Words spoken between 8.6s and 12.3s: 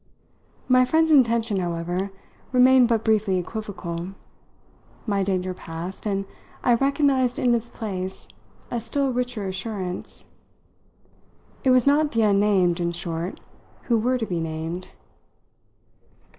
a still richer assurance. It was not the